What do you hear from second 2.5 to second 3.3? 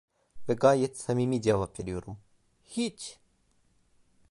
Hiç!